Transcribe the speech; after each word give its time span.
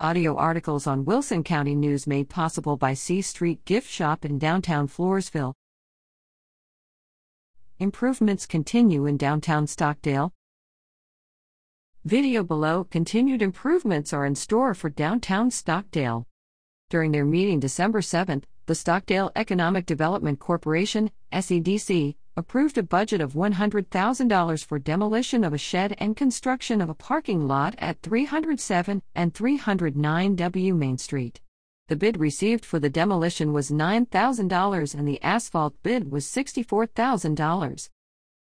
Audio 0.00 0.34
articles 0.34 0.88
on 0.88 1.04
Wilson 1.04 1.44
County 1.44 1.76
News 1.76 2.04
made 2.04 2.28
possible 2.28 2.76
by 2.76 2.94
C 2.94 3.22
Street 3.22 3.64
Gift 3.64 3.88
Shop 3.88 4.24
in 4.24 4.40
downtown 4.40 4.88
Floresville. 4.88 5.54
Improvements 7.78 8.44
continue 8.44 9.06
in 9.06 9.16
downtown 9.16 9.68
Stockdale. 9.68 10.32
Video 12.04 12.42
below 12.42 12.82
continued 12.82 13.40
improvements 13.40 14.12
are 14.12 14.26
in 14.26 14.34
store 14.34 14.74
for 14.74 14.90
downtown 14.90 15.52
Stockdale. 15.52 16.26
During 16.90 17.12
their 17.12 17.24
meeting 17.24 17.60
December 17.60 18.00
7th, 18.00 18.42
the 18.66 18.74
Stockdale 18.74 19.30
Economic 19.36 19.86
Development 19.86 20.40
Corporation, 20.40 21.12
SEDC, 21.32 22.16
approved 22.36 22.76
a 22.76 22.82
budget 22.82 23.20
of 23.20 23.34
$100,000 23.34 24.64
for 24.64 24.78
demolition 24.78 25.44
of 25.44 25.52
a 25.52 25.58
shed 25.58 25.94
and 25.98 26.16
construction 26.16 26.80
of 26.80 26.88
a 26.88 26.94
parking 26.94 27.46
lot 27.46 27.74
at 27.78 28.00
307 28.02 29.02
and 29.14 29.32
309 29.32 30.36
W 30.36 30.74
Main 30.74 30.98
Street. 30.98 31.40
The 31.88 31.96
bid 31.96 32.18
received 32.18 32.64
for 32.64 32.78
the 32.78 32.90
demolition 32.90 33.52
was 33.52 33.70
$9,000 33.70 34.94
and 34.94 35.06
the 35.06 35.22
asphalt 35.22 35.74
bid 35.82 36.10
was 36.10 36.24
$64,000. 36.26 37.88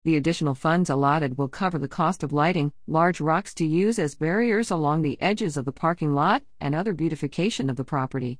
The 0.05 0.16
additional 0.16 0.55
funds 0.55 0.91
allotted 0.91 1.38
will 1.38 1.48
cover 1.48 1.79
the 1.79 1.88
cost 1.88 2.23
of 2.23 2.32
lighting, 2.32 2.73
large 2.87 3.20
rocks 3.20 3.55
to 3.55 3.66
use 3.66 3.98
as 3.98 4.15
barriers 4.15 4.70
along 4.70 5.02
the 5.02 5.20
edges 5.20 5.57
of 5.57 5.65
the 5.65 5.73
parking 5.73 6.15
lot, 6.15 6.43
and 6.60 6.74
other 6.74 6.95
beautification 6.95 7.68
of 7.70 7.77
the 7.77 7.84
property. 7.84 8.38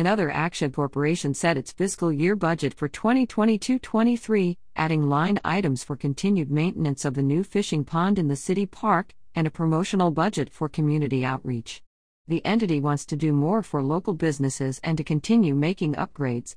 Another 0.00 0.30
Action 0.30 0.72
Corporation 0.72 1.34
set 1.34 1.58
its 1.58 1.72
fiscal 1.72 2.10
year 2.10 2.34
budget 2.34 2.72
for 2.72 2.88
2022 2.88 3.78
23, 3.78 4.56
adding 4.74 5.10
line 5.10 5.38
items 5.44 5.84
for 5.84 5.94
continued 5.94 6.50
maintenance 6.50 7.04
of 7.04 7.12
the 7.12 7.22
new 7.22 7.44
fishing 7.44 7.84
pond 7.84 8.18
in 8.18 8.26
the 8.26 8.34
city 8.34 8.64
park 8.64 9.12
and 9.34 9.46
a 9.46 9.50
promotional 9.50 10.10
budget 10.10 10.48
for 10.48 10.70
community 10.70 11.22
outreach. 11.22 11.82
The 12.26 12.42
entity 12.46 12.80
wants 12.80 13.04
to 13.04 13.14
do 13.14 13.34
more 13.34 13.62
for 13.62 13.82
local 13.82 14.14
businesses 14.14 14.80
and 14.82 14.96
to 14.96 15.04
continue 15.04 15.54
making 15.54 15.96
upgrades. 15.96 16.56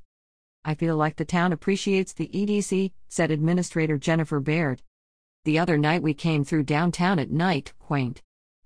I 0.64 0.74
feel 0.74 0.96
like 0.96 1.18
the 1.18 1.26
town 1.26 1.52
appreciates 1.52 2.14
the 2.14 2.30
EDC, 2.30 2.94
said 3.10 3.30
Administrator 3.30 3.98
Jennifer 3.98 4.40
Baird. 4.40 4.82
The 5.44 5.60
other 5.60 5.78
night 5.78 6.02
we 6.02 6.14
came 6.14 6.46
through 6.46 6.64
downtown 6.64 7.20
at 7.20 7.30
night, 7.30 7.74
quaint. 7.78 8.22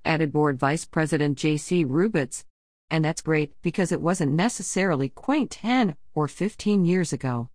Added 0.05 0.31
Board 0.31 0.59
Vice 0.59 0.85
President 0.85 1.35
J.C. 1.35 1.83
Rubitz. 1.83 2.43
And 2.89 3.03
that's 3.03 3.21
great 3.21 3.53
because 3.61 3.91
it 3.91 4.01
wasn't 4.01 4.33
necessarily 4.33 5.09
quaint 5.09 5.51
10 5.51 5.95
or 6.13 6.27
15 6.27 6.85
years 6.85 7.11
ago. 7.11 7.49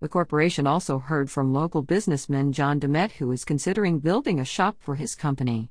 The 0.00 0.08
corporation 0.08 0.66
also 0.66 0.98
heard 0.98 1.30
from 1.30 1.52
local 1.52 1.82
businessman 1.82 2.52
John 2.52 2.80
Demet, 2.80 3.12
who 3.12 3.30
is 3.30 3.44
considering 3.44 4.00
building 4.00 4.40
a 4.40 4.44
shop 4.44 4.76
for 4.80 4.96
his 4.96 5.14
company. 5.14 5.70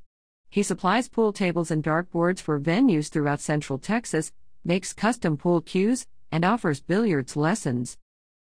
He 0.49 0.63
supplies 0.63 1.09
pool 1.09 1.33
tables 1.33 1.69
and 1.69 1.83
dartboards 1.83 2.39
for 2.39 2.59
venues 2.59 3.09
throughout 3.09 3.41
Central 3.41 3.77
Texas, 3.77 4.31
makes 4.63 4.93
custom 4.93 5.37
pool 5.37 5.61
cues, 5.61 6.07
and 6.31 6.45
offers 6.45 6.81
billiards 6.81 7.35
lessons. 7.35 7.97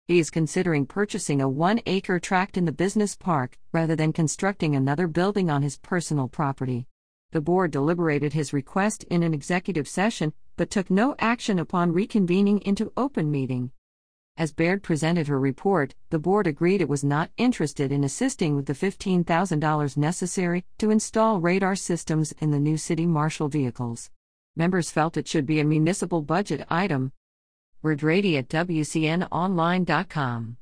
He 0.08 0.18
is 0.18 0.30
considering 0.30 0.86
purchasing 0.86 1.40
a 1.40 1.48
one 1.48 1.80
acre 1.86 2.18
tract 2.18 2.56
in 2.56 2.64
the 2.64 2.72
business 2.72 3.14
park 3.14 3.58
rather 3.72 3.94
than 3.94 4.12
constructing 4.12 4.74
another 4.74 5.06
building 5.06 5.50
on 5.50 5.62
his 5.62 5.76
personal 5.78 6.28
property. 6.28 6.86
The 7.30 7.42
board 7.42 7.72
deliberated 7.72 8.32
his 8.32 8.54
request 8.54 9.04
in 9.04 9.22
an 9.22 9.34
executive 9.34 9.86
session, 9.86 10.32
but 10.56 10.70
took 10.70 10.90
no 10.90 11.14
action 11.18 11.58
upon 11.58 11.92
reconvening 11.92 12.62
into 12.62 12.90
open 12.96 13.30
meeting. 13.30 13.70
As 14.38 14.52
Baird 14.52 14.82
presented 14.82 15.28
her 15.28 15.38
report, 15.38 15.94
the 16.08 16.18
board 16.18 16.46
agreed 16.46 16.80
it 16.80 16.88
was 16.88 17.04
not 17.04 17.30
interested 17.36 17.92
in 17.92 18.02
assisting 18.02 18.56
with 18.56 18.64
the 18.64 18.72
$15,000 18.72 19.96
necessary 19.98 20.64
to 20.78 20.90
install 20.90 21.38
radar 21.40 21.76
systems 21.76 22.32
in 22.38 22.50
the 22.50 22.58
new 22.58 22.78
city 22.78 23.04
marshal 23.04 23.48
vehicles. 23.48 24.10
Members 24.56 24.90
felt 24.90 25.18
it 25.18 25.28
should 25.28 25.44
be 25.44 25.60
a 25.60 25.64
municipal 25.64 26.22
budget 26.22 26.64
item. 26.70 27.12
Word 27.82 28.02
at 28.02 28.48
WCNOnline.com. 28.48 30.56